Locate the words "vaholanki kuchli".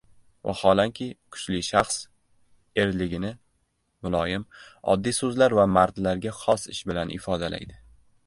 0.49-1.59